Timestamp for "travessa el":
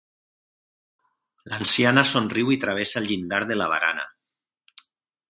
2.63-3.07